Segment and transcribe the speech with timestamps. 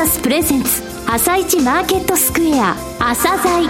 [0.00, 3.68] サスプレゼンツ朝一マーケットスクエア朝鮮。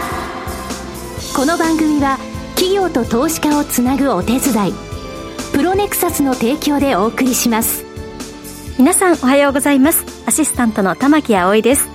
[1.34, 2.18] この番組は
[2.54, 4.72] 企業と投資家をつなぐお手伝い
[5.52, 7.84] プロネクサスの提供でお送りします。
[8.78, 10.04] 皆さんおはようございます。
[10.24, 11.88] アシスタントの玉木葵です。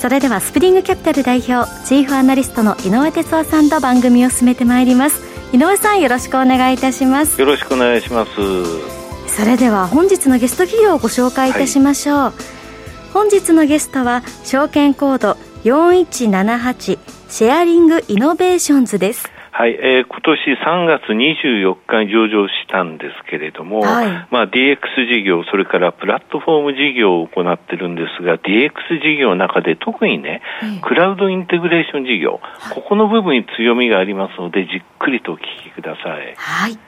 [0.00, 5.22] それではスプリングキャピタル代表チーフアナリストの井上哲夫さんと番組を進めてまいります。
[5.52, 7.40] 井上さんよろしくお願いいたします。
[7.40, 8.32] よろしくお願いします。
[9.28, 12.61] それでは本日のゲスト企業をご紹介いたしましょう、はい、
[13.12, 16.98] 本日のゲストは証券コード4178
[17.28, 24.78] シェアリングイノベーションズですはい、えー、今年3月24日に上場したんですけれども、はい、まあ DX
[25.12, 28.72] 事業、それからプラットフォーム事業を行ってるんですが、DX
[29.04, 30.40] 事業の中で特にね、
[30.82, 32.40] クラウドインテグレーション事業、
[32.74, 36.34] ここの部分に強みがありますので、じっくりとお聞きください。
[36.34, 36.78] はい。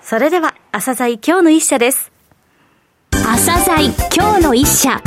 [0.00, 2.12] それでは、朝鮮今日の一社です。
[3.12, 5.00] 朝鮮今日の一社。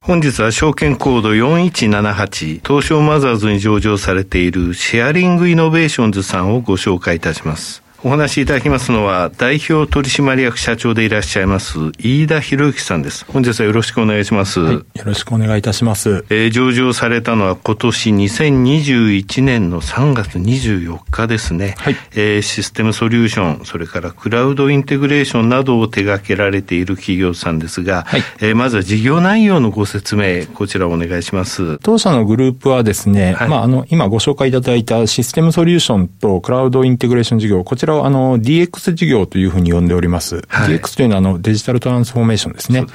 [0.00, 7.82] 本日は証券コード4178東証マザーズに上場されているシェアリングイノベーションズさんをご紹介いたします。
[8.04, 13.24] お話しいただきますのは、代表取締役社長でいらっしゃいます、飯田博之さんです。
[13.26, 14.58] 本日はよろしくお願いします。
[14.58, 16.24] はい、よろしくお願いいたします。
[16.28, 21.76] えー、上場されたのは今年2021年の3月24日ですね。
[21.78, 21.96] はい。
[22.16, 28.22] えー、システムソリューション、それからクラウドインテグレーションなどを手掛けられている企業さんですが、はい。
[28.40, 31.78] えー、まずは事業内容のご説明、こちらお願いします。
[31.78, 40.42] 当社のグループはですね、はい、まあ、あの、今ご紹介いただいたシステムソリューションとクラウドインテグレーション事業、こちらをあの DX 事業というふうに呼んでおります。
[40.48, 42.80] はい、DX というのはあのデジタルトランスフォーメーションですね。
[42.80, 42.92] で、ね、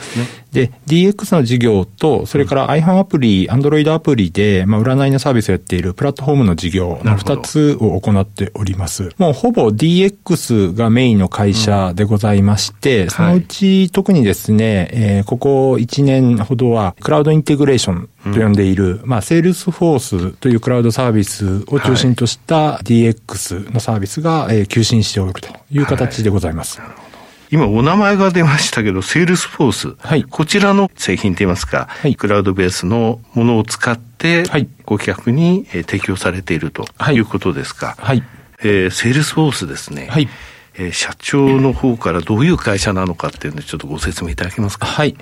[0.87, 9.11] DX の事業と、それから iPhone アプリ、Android アプリで、まあ、占いのサービスをやっているプラットフォームの事業の2つを行っております。
[9.17, 26.81] もうほぼ DX がメインの会社でございまして、うん、そのうち特にですね、えー、ここ1年ほどはクラウドインテグレーションと呼んでいる、うん、まあ、セールスフォースというクラウドサービスを中心とした DX のサービスが、えー、急伸しておるという形でございます。
[26.81, 27.06] はい
[27.49, 29.95] 今お名前が出ましたけど、セールスフォース。
[29.99, 30.23] はい。
[30.23, 37.95] こちらの製品といいますか、はい、クラウドベースのものを使って、はい、顧客に、えー、提供されているということですか。
[37.99, 38.23] はい。
[38.59, 40.07] えー、セールスフォースですね。
[40.09, 40.27] はい。
[40.75, 44.85] えー、社長の方からどういう会社なのかっていうのをちょっとご説明いただけますか。
[44.85, 45.15] はい。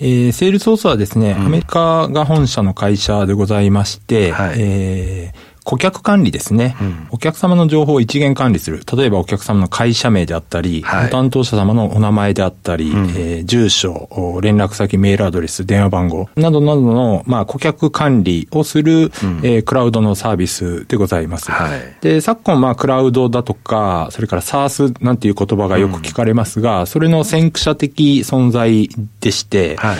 [0.00, 8.82] えー、セールスフォースはですね、うん、アメリカが本社の会社でございまして、はい、えー顧客管理ですね、うん、お客様の情報を一元管理する。
[8.92, 14.08] 例えばお客様の会社名であったり、はい、担当者様のお名前であったり、うん、えー、住所、
[14.42, 19.10] 連絡先、メールアドレス、電話番号などなどの、まあ、顧客管理をする、うん、
[19.44, 21.52] えー、クラウドのサービスでございます。
[21.52, 28.88] はい、で、昨今、まあ、クラウドだとか、それから SARS なんていう言葉がよく聞かれますが、それの先駆者的存在
[29.20, 29.96] でして、はい。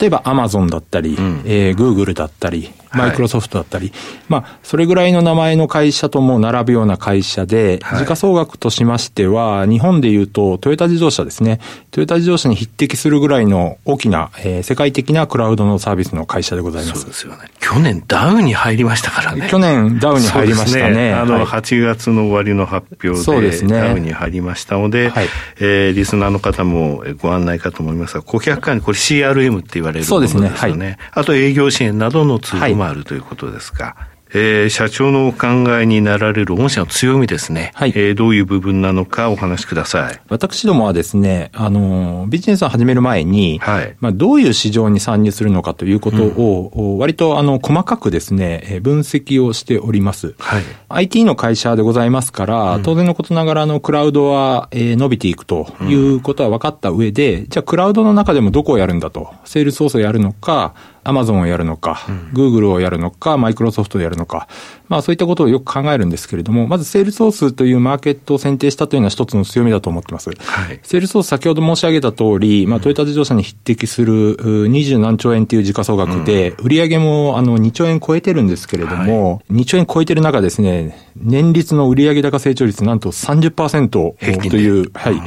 [0.00, 3.96] 例えばアマゾンだったり、うん、えー、グーグルだったり、マイクロソフトだったり、はい、
[4.28, 11.60] まあ、それぐらいの名前の会社とも並ぶような会社で、はい、時価総額としましては、日本で言うと、トヨタ自動車ですね。
[11.90, 17.00] トヨタ自動車に匹敵するぐらいの大きな、えー、世界的なクラウドのサービスの会社でございます。
[17.00, 17.50] そうですよね。
[17.60, 19.48] 去年ダウに入りましたからね。
[19.50, 20.94] 去年ダウに入りましたね。
[20.94, 23.78] ねあの、8月の終わりの発表で、そうですね。
[23.78, 25.28] ダウに入りましたので、はい、
[25.60, 30.48] えー、リスナーの方もご案内かと思いますが、顧客管理、これ CRM って言われるものですよね。
[30.48, 30.86] そうですね。
[30.86, 33.72] はい、あと営業支援などのツールもあるということです。
[33.72, 33.96] か。
[34.36, 35.46] えー、社長のお考
[35.78, 37.70] えになられる御社の強みですね。
[37.74, 37.92] はい。
[37.94, 40.20] えー、どういう部分なのかお話しください。
[40.28, 43.96] 私どもはですね、あの、ビジネスを始める前に、はい。
[44.00, 50.34] まあ、どういう市場に参入するのかということを、うん、割と、あの、細かくですね、分析をしております。
[50.40, 50.62] はい。
[50.88, 60.74] IT の会社でございますから、うん、当然のことながら、あの、クラウドは、えー、伸びていくということは分かった上で、うん、じゃあ、クラウドの中でもどこをやるんだと、セールスソースをやるのか、
[61.04, 62.00] アマゾンをやるのか、
[62.32, 64.48] グーグルをやるのか、マイクロソフトをやるのか、
[64.88, 70.30] まあそういったことをよく考えるんですけれども、まずセールソースというマーケットを選定したというのは一つの強みだと思ってます。
[70.30, 84.16] はい、セールソース先ほど申し上げた通り、まあトヨタ自動車に匹敵する20何兆円という時価総額で、売上もあの2兆円超えてるんですけれども、はい、2兆円超えてる中ですね、年率の売上高成長率なんと30%と
[84.56, 85.22] いう、はい。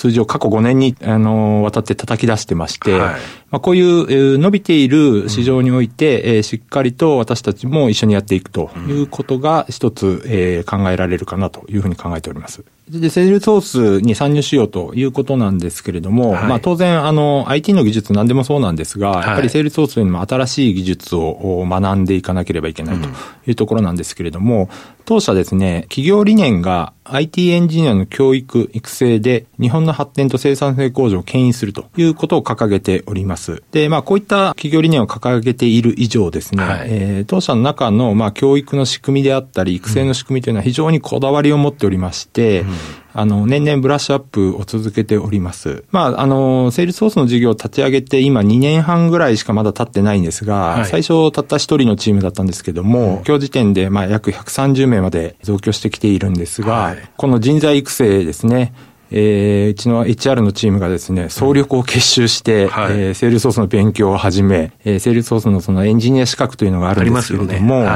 [0.00, 3.20] 数字を過去5年に、あの、渡って叩き出してまして、はい、
[3.50, 12.64] まあ、こういう伸びている市場において、うん、えー、しっかりと私たちも一緒にやっていくということが一つ、えー、考えられるかなというふうに考えております。
[12.98, 23.08] で、セールスソースに参入しようということなんですけれども、はい、まあ当然、あの、IT の技術何でもそうなんですが、はい、やっぱりセールスソースというのも新しい技術を学んでいかなければいけないと
[23.46, 24.68] いうところなんですけれども、うん、
[25.04, 33.62] 当社ですね、企業理念が IT エンジニアの教育、育成で日本の発展と生産性向上を牽引するということを掲げております。
[33.72, 42.79] で、まあこういった企業理念を掲げている以上ですね、はい、えー、当社の中のまあ教育の仕組みであったり、育成の仕組みというのは非常にこだわりを持っておりまして、うん
[43.12, 45.84] あの、年々ブラッシュアップを続けております。
[45.90, 58.72] まあ、あの、セールスソースの事業を立ち上げて今2年半ぐらいしかまだ経ってないんですが、はい、最初たった一人のチームだったんですけども、うん、今日時点でまあ約130名まで増強してきているんですが、はい、この人材育成ですね、
[59.10, 62.70] えー、うちの HR のチームがですね、総力を結集して、うん。
[62.70, 67.86] はい、えー、セールスフォースの勉強を始め、えー、セールスフォースのそのエンジニア資格というのがあるんですけれども、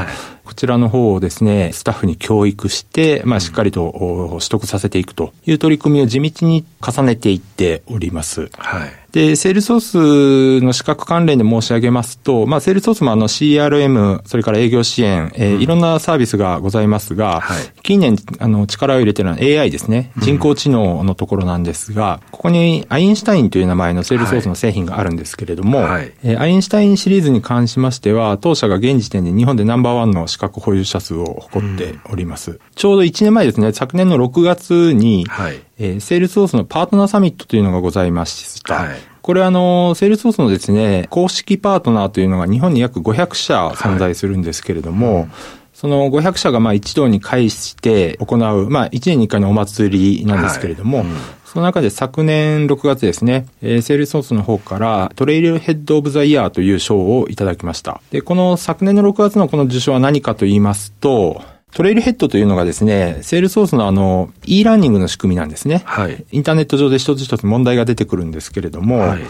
[0.44, 8.50] こちらの方をですね、スタッフに教育して、まあ、しっかりと取得させていくという取り組みを地道に重ねていっております。
[8.58, 9.04] はい。
[9.14, 20.10] で、セールスフォースの資格関連で申し上げますと、まあ、セールスフォースもあの CRM、それから営業支援、えー、うん、いろんなサービスがございますが、はい、近年、あの、力を入れてるのは AI ですね。
[20.16, 32.52] 人工知能のところなんですが、うん、ここにアインシュタインという名前のセールスフォースの製品があるんですけれども、はい、えー、アインシュタインシリーズに関しましては、当社が現時点で日本でナンバーワンの資格保有者数を誇っております。
[32.52, 38.74] うん、ちょうど1年前ですね、昨年の6月に、はい、えー、セールスソースのパートナーサミットというのがございました。
[38.74, 45.22] はい、これあの、セールスソースのですね、公式パートナーというのが日本に約500社存在するんですけれども、はい。
[45.22, 45.30] うん
[45.74, 51.06] その500社がまあ一堂に会して行う、まあ1年に1回のお祭りなんですけれども、はい。
[51.08, 51.16] うん、
[51.54, 58.00] その中で昨年6月ですね、えー、セールスソースの方からトレイルヘッドオブザイヤーという賞をいただきました。
[58.10, 61.42] で、この昨年の6月のこの受賞は何かと言いますと、
[61.74, 65.82] トレイルヘッドというのがですね、セールスフォースのあの、e ラーニングの仕組みなんですね。
[65.84, 66.24] はい。
[66.30, 69.22] インターネット上で一つ一つ問題が出てくるんですけれども、はい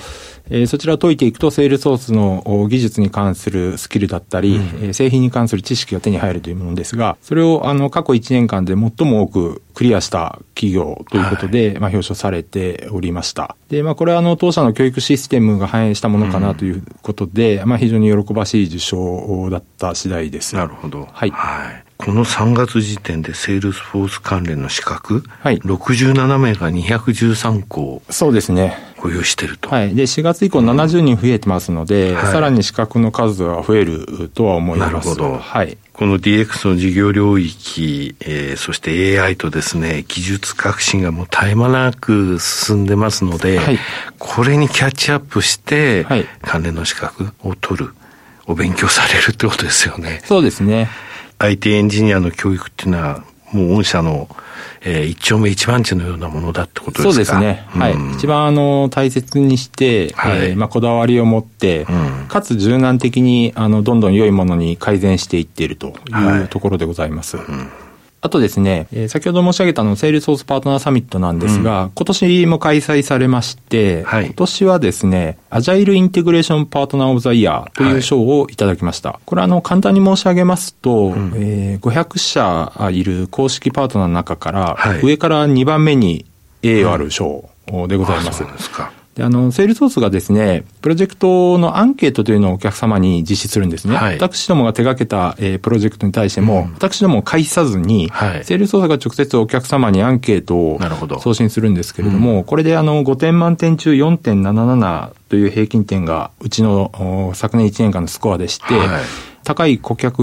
[0.50, 13.56] えー、そちらを解いていくと、セールスフォースの技術に関するスキルだったり、うん、製品に関する知識が手に入るというものですが、それをあの過去1年間で最も多くクリアした企業ということで、はい、まあ表彰されておりました。
[13.70, 20.56] で、まあこれはあの当社の教育システムが反映したものかなということで、うん、まあ非常に喜ばしい受賞だった次第です。
[20.56, 21.08] なるほど。
[21.10, 21.30] はい。
[21.30, 28.02] はいこの3月時点でセールスフォース関連の資格、はい、67名が213個。
[28.10, 28.76] そうですね。
[28.98, 29.70] 保有してると。
[29.70, 29.94] はい。
[29.94, 34.92] で、4月以降70人増えてますので、うんはい、さらに資格の数は増えるとは思います。
[34.92, 35.38] なるほど。
[35.38, 35.78] はい。
[35.94, 43.78] この DX の事業領域、えー、そして AI とですね、技術革新がもう絶え間なく進んでますので、はい、
[44.18, 47.94] これにキャッチアップして、はい、関連の資格を取る、
[48.46, 50.20] お勉強されるってことですよね。
[50.24, 50.90] そうですね。
[51.44, 54.28] IT エンジニアの教育っていうのは、もう御社の、
[54.82, 57.10] えー、一丁目一番地のようなものだってことですか？
[57.10, 57.66] そうですね。
[57.74, 57.94] うん、はい。
[58.14, 67.36] 一番あの、大切にして、はい、えー、まあ、こだわりを持って、うん、かつ柔軟的に、あの、どんどん良いものに改善していっているというところでございます。
[67.36, 67.68] はいうん
[68.24, 79.10] あとですね、えー、先ほど申し上げたの、セールスフォースパートナーサミットなんですが、うん、今年も開催されまして、はい、今年はですね、アジャイルインテグレーションパートナーオブザイヤーという賞をいただきました。
[79.10, 86.24] はい、これあの、簡単に申し上げますと、うん、えー、500社いる公式パートナーの中から、はい、上から2番目に
[86.62, 87.46] 栄誉ある賞
[87.88, 88.42] でございます。
[88.42, 88.90] うん、そうですか。
[89.14, 93.96] で、あの、セールソースがですね、プロジェクトのアンケートというのをお客様に実施するんですね。
[93.96, 100.80] はい、私どもが手掛けた、えー、プロジェクトに対しても、うん、私どもを介さずに、はい、セールソースが直接お客様にアンケートを
[101.20, 110.22] 送信するんですけれども、うん、これであの、5点満点中4.77という平均点が、うちの昨年1年間のスコアでして、はい高い顧客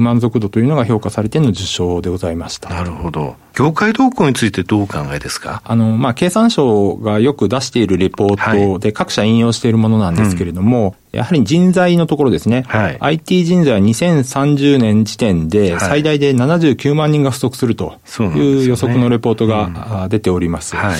[0.00, 2.70] 満足度というのが評価されての受賞でございました。
[2.70, 3.36] なるほど。
[3.54, 5.60] 業界動向についてどうお考えですか？
[5.64, 12.64] あの、まあ、経産省がよく出しているレポートで各社引用しているものなんですけれども、はいうん、やはり人材のところですね。
[12.66, 20.74] はい、IT 人材は2030年時点で最大で79万人が不足するという予測のレポートが出ております。
[20.74, 20.98] はい。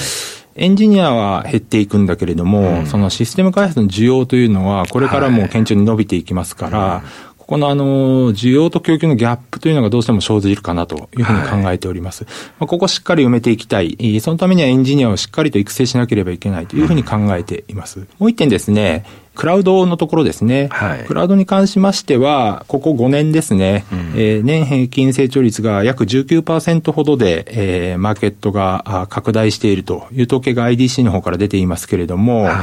[0.54, 12.24] エンジニアは減っていくんだけれども、うん、そのシステム開発の需要というのは、これからも顕著に伸びていきますから、はいここのあの、需要と供給のギャップというのがどうしても生じるかなというふうに考えております。
[12.24, 14.20] はい、まあ、ここしっかり埋めていきたい。
[14.22, 18.06] そのためにはエンジニアをしっかりと育成しなければいけないというふうに考えています。
[18.18, 20.68] もう一点ですね、クラウドのところですね。
[20.70, 32.54] はい、クラウドに関しましては、ここ5年ですね、うん、えー、年平均成長率が約19%ほどで、えー、マーケットが拡大しているという統計が IDC の方から出ていますけれども、はい。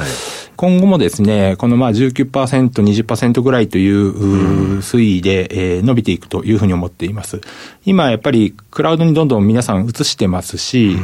[0.59, 7.39] 今後もですね、このまあ19%、20%ぐらいという推移で、え伸びていくというふうに思っています。
[7.85, 10.97] 今やっぱりクラウドにどんどん皆さん移してますし、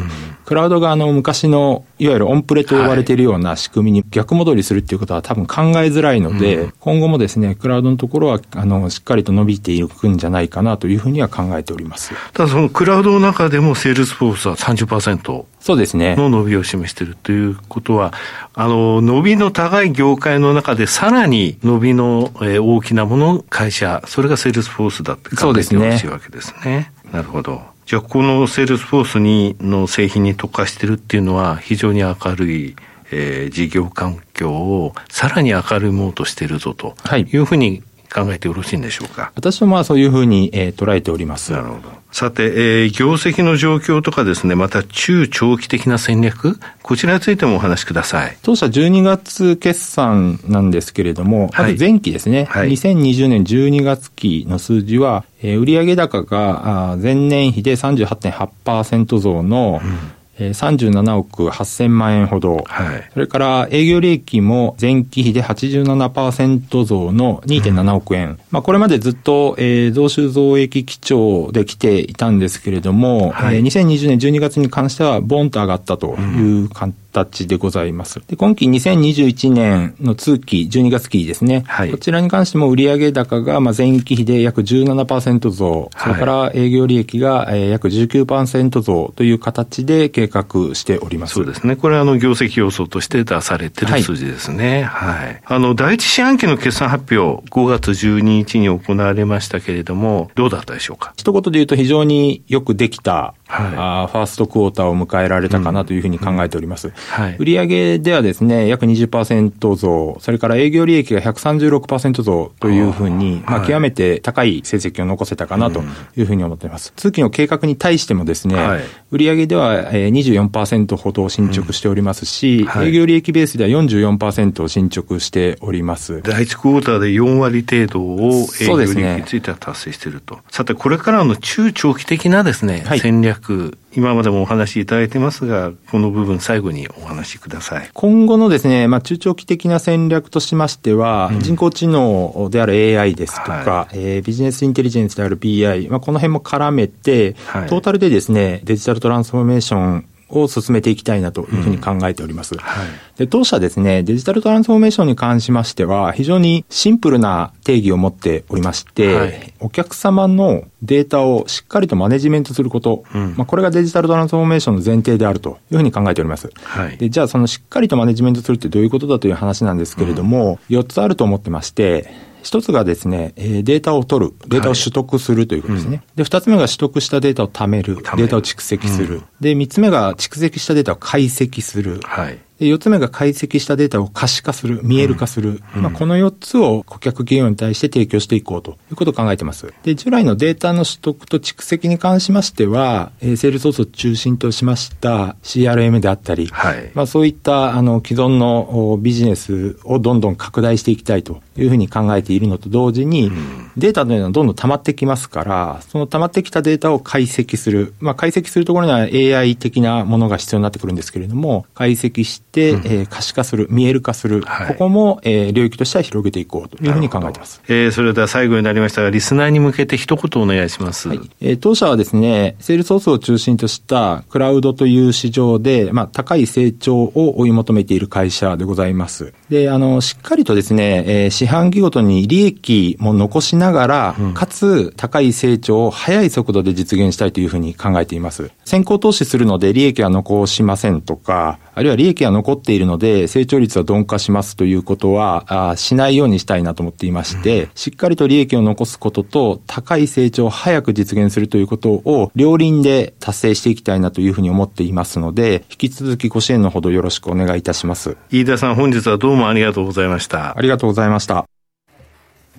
[0.43, 12.13] クラウドがあの昔のいわゆるオンプレと呼ばれているような仕組みに逆戻りするっていうことは多分考えづらいので、今後もですね、クラウドのところはあのしっかりと伸びていくんじゃないかなというふうには考えております。
[12.33, 15.45] ただそのクラウドの中でもセールスフォースは30%。
[15.59, 16.15] そうですね。
[16.15, 18.13] の伸びを示しているということは、
[18.53, 26.59] あの、伸びの高い業界の中でさらに伸びの、えー、大きなもの、会社、それがセールスフォースだって考えてほしいわけですね。
[26.61, 27.74] すねなるほど。
[27.85, 32.75] じゃあ、このセールスフォースに、の製品に特化してるっていうのは、非常に明るい、
[33.11, 37.83] えー、事業環境をさらに明るいものとしているぞというふうに
[38.13, 39.31] 考えてよろしいんでしょうか？
[39.35, 41.51] 私はまあそういうふうに、えー、捉えております。
[41.51, 42.05] なるほど。
[42.11, 48.37] さて、えー、業績の状況とかですね、また中長期的な戦略、こちらについてもお話しください。
[48.41, 78.21] 当社12月決算なんですけれども、はい、まず前期ですね、はい、2020年12月期の数字は、えー、売上高が前年比で38.8%増の、うんえ37億8000万円ほど、はい、それから営業利益も前期比で87%増の2.7億円、うん、まあ、これまでずっと、えー、増収増益基調で来ていたんですけれども、はい、えー、2020年12月に関してはボンと上がったという感じ、うん形でございます。
[78.27, 81.63] で、今期2021年の通期、12月期ですね。
[81.65, 91.35] はい、こちらに関しても売上高がまあ前期比で約17%増、それから営業利益が約19%増という形で計画しております。
[91.35, 91.77] そうですね。
[91.77, 94.83] これはあの業績予想として出されてる数字ですね。
[94.83, 95.25] はい。
[95.25, 101.13] はい、あの、第一四半期の決算発表、5月12日に行われましたけれども、どうだったでしょうか？
[101.15, 106.87] 一言で言うと非常によくできた、はい、あファーストクォーターを迎えられたかなというふうに考えております。
[106.87, 115.83] うんうんはい、売上ではですね、約20%増、それから営業利益が136%増というふうに、まあ、極めて高い成績を残せたかなと
[116.15, 116.93] いうふうに思っています。
[116.95, 122.65] 通期の計画に対してもですね、はい、売上では24%ほど進捗しておりますし、うん。
[122.65, 126.21] はい、営業利益ベースでは44%を進捗しております。
[126.21, 130.39] 第一クォーターで4割程度を営業利益については達成していると。
[130.49, 137.89] さて、これからの中長期的なですね、はい、戦略、今までもお話しいただいてますが、この部分最後にお話しください。
[137.93, 152.55] 今後のですね、まあ、中長期的な戦略としましては、うん、人工知能である AI ですとか、はい、えー、ビジネスインテリジェンスである BI、まあ、この辺も絡めて、はい、トータルでですね、デジタルトランスフォーメーションを進めていきたいなというふうに考えております。
[152.55, 166.49] うんはい、で当社ですね、デジタルトランスフォーメーションに関しましては、非常にシンプルな定義を持っておりまして、はい、お客様のデータをしっかりとマネジメントすること、うん、まあ、これがデジタルトランスフォーメーションの前提であるというふうに考えております。
[166.63, 175.89] はい、でじゃあ、そのしっかりとマネジメントするってどういうことだという話なんですけれども、うん、4つあると思ってまして、一つがですね、データを取る、データを取得するということですね。
[175.89, 179.15] はいうん、で、二つ目が取得したデータを貯める、データを蓄積する。
[179.15, 181.99] うん、で、三つ目が蓄積したデータを解析する。
[182.03, 185.61] はい、で、4つ目が解析したデータを可視化する、見える化する。
[185.75, 189.73] うん、まあ、この4つを顧客企業に対して提供していこうということを考えています。
[189.83, 207.93] で、従来のデータの取得と蓄積に関しましては、えー、セールソースを中心としました CRM であったり、はい、まあ、そういったあの既存のビジネスをどんどん拡大していきたいというふうに考えているのと同時に、うん、データというのはどんどん溜まってきますから、その溜まってきたデータを解析する。
[207.99, 217.61] まあ、解析するところには AI 的なものが必要になってくるんですけれども、解析して、うん、えー、可視化する、見える化する、はい、ここも、えー、領域としては広げていこうというふうに考えています。
[217.67, 221.09] えー、それでは最後になりましたが、リスナーに向けて一言お願いします。
[221.09, 229.33] はい、えー、当社はですね、セールソースを中心としたクラウドという市場で、まあ、高い成長を追い求めている会社でございます。
[229.49, 238.51] で、あの、しっかりとですね、えー、四半期ごとに利益も残しながら、うん、かつ高い成長を速い速度で実現したいというふうに考えています。
[238.63, 258.17] 先行投資するので利益は残しませんとか、あるいは利益が残っているので成長率は鈍化しますということはあしないようにしたいなと思っていまして、うん、しっかりと利益を残すことと高い成長を早く実現するということを両輪で達成していきたいなというふうに思っていますので、引き続きご支援のほどよろしくお願いいたします。
[258.31, 260.57] 飯田さん本日はどうもありがとうございました。
[260.57, 261.45] ありがとうございました。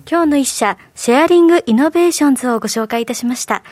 [0.09, 3.63] 今日の一社、シェアリングイノベーションズをご紹介いたしました。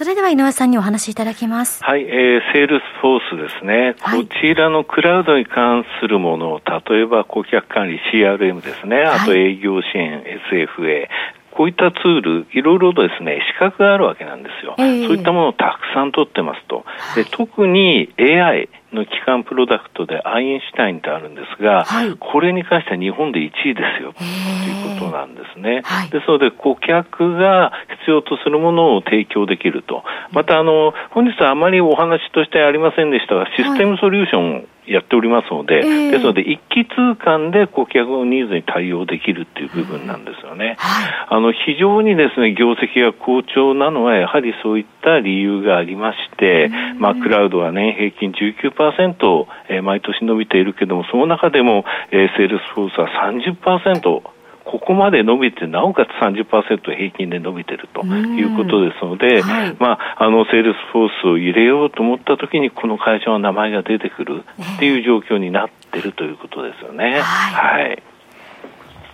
[0.00, 1.84] それでは井上さんにお話しいただきます。
[1.84, 3.96] はい、えー、セールスフォースですね。
[4.00, 9.02] はい、こちらのクラウドに関するもの、例えば顧客管理 CRM ですね。
[9.02, 11.06] あと営業支援 SFA、
[11.50, 14.74] こういったツール、いろいろとですね、資格があるわけなんですよ。
[14.78, 16.86] えー、そういったものをたくさん取ってますと。
[17.14, 24.12] で特に AI、の基幹プロダクトでアインシュタインってあるんですが、はい、これに関しては日本で1位ですよ。
[24.12, 25.82] ということなんですね。
[25.84, 30.02] はい、ですので、顧客が必要とするものを提供できると。
[30.32, 40.76] また、あの、本日はあまりお話としてありませんでしたが、システムソリューション、やっておりますので、ですので、一気通貫で顧客のニーズに対応できるっていう部分なんですよね。
[40.80, 54.22] あの、非常にですね、業績が好調なのは、やはりそういった理由がありまして、まあ、クラウドは年平均19% 20%、えー、毎年伸びているけども、その中でも、えー、セールスフォースは30%、
[54.70, 64.44] ここまで伸びて、なおかつ30%平均で伸びているということですので、はい、まあ、あの、セールスフォースを入れようと思ったときに、この会社の名前が出てくる
[64.76, 67.20] っていう状況になっているということですよね。
[67.20, 68.02] はい、はい。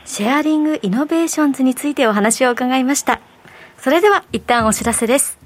[0.04, 3.20] シェアリングイノベーションズについてお話を伺いました。
[3.78, 5.38] それでは、一旦お知らせです。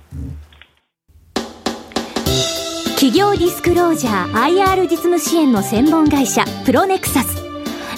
[2.97, 7.41] 企業ディスクロージャー IR 実務支援の専門会社プロネクサス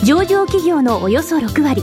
[0.05, 1.83] 上場企業のおよそ6割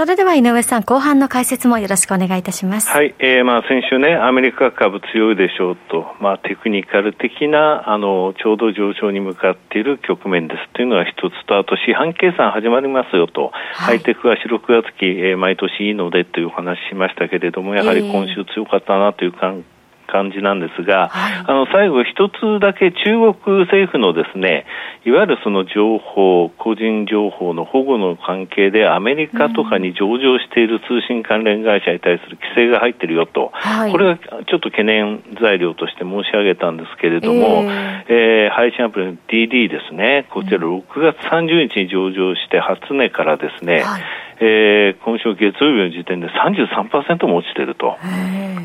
[0.00, 2.88] それでは井上さん、後半の解説もよろしくお願いいたします。
[2.88, 19.66] はい、えー、まあ先週ね、アメリカ株強いでしょうと、まあテクニカル的な、あの、ちょうど上昇に向かっている局面ですというのが一つと、あと四半計算始まりますよと、はい、ハイテクは4、6月期、えー、毎年いいのでというお話しましたけれども、やはり今週強かったなという感
[20.10, 24.66] 感じなんですが、はい、あの最後一つだけ中国政府のですね、
[25.04, 38.14] いわゆるその情報、個人情報の保護の関係でアメリカとかに上場している通信関連会社に対する規制が入っているよと、はい、これがちょっと懸念材料として申し上げたんですけれども、えー、
[38.46, 44.02] えー、配信アプリの DD ですね、こちら6月30日に上場して初値からですね、はい
[44.42, 47.96] えー、今週月曜日の時点で33%も落ちてると。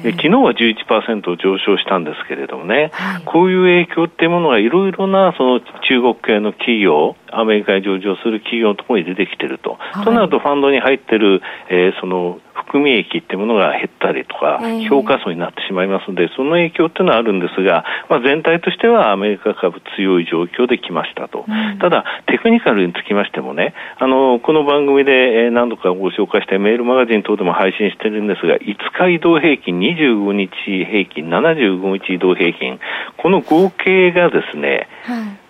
[0.03, 9.77] で昨日は11%上昇したんですけれどもね、はい、こういう影響っていうものがいろいろなその中国系の企業、アメリカに上場する企業のところに出てきてると。
[9.79, 21.45] はい、となるとファンドに入ってる、えー、その含み益っていうものが減ったりとか、評価層になってしまいますので、その影響っていうのはあるんですが、まあ、全体としてはアメリカ株強い状況で来ましたと。
[21.79, 32.79] ただ、テクニカルにつきましてもね、あの、この番組で何度かご紹介してメールマガジン等でも配信してるんですが、5日移動平均、25日平均、75日移動平均、
[33.17, 35.44] この合計がですね、はい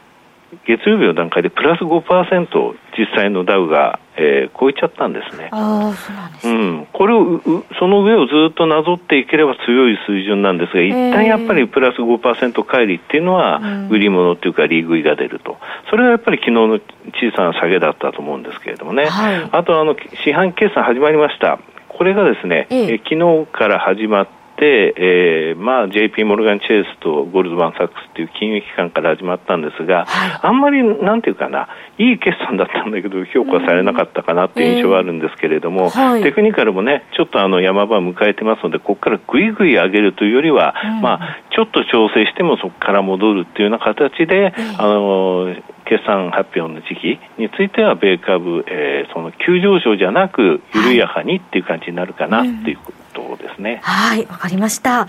[0.65, 5.49] 月曜日の段階でプラス5%実際のダウが、えー、超えちゃったんですね。
[5.51, 7.41] あそうなんです、ね、うん、これを
[7.79, 15.57] その上をずっとなぞっていければ強い水準なんですが、一旦やっぱりプラス5%乖離っていうのは、売り物っていうか、利食いが出ると、
[15.89, 16.79] それがやっぱり昨日の
[17.13, 21.59] 小さな下げだったと思うんですけれどもね、はい、あとあの四半決算始まりました。
[21.89, 24.27] これがですね、ええ、昨日から始まっ、
[24.63, 53.79] えー、まあ JP モルガン・チェイスとゴールドマン・サックスという金融機関から始まったんですが、はい、あんまりなんていうかな、いい決算だったんだけど、評価されなかったかなっていう印象があるんですけれども、えーはい、テクニカルもね、ちょっとあの山場を迎えてますので、ここからぐいぐい上げるというよりは、うん、まあ、ちょっと調整してもそこから戻るっていうような形で、えー、あの決算発表の時期については、米株、えー、その急上昇じゃなく、緩やかにっていう感じになるかなっていうことですね。
[53.83, 55.07] はい、わ、かりました。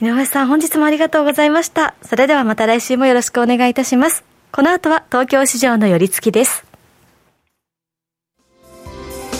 [0.00, 1.94] 井上さん、本日もありがとうございました。
[2.02, 4.24] それではまた来週もよろしくお願いいたします。
[4.52, 6.64] この後は東京市場の寄り付きです。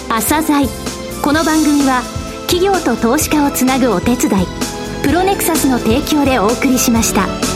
[0.08, 0.66] 朝鮮
[1.24, 2.02] この番組は
[2.46, 4.46] 企業と投資家をつなぐお手伝い
[5.02, 7.53] プロネクサスの提供でお送りしました。